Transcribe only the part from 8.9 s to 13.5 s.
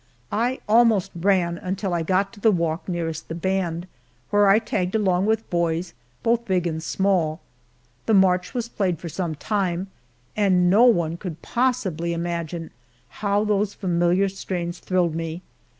for some time, and no one could possibly imagine, how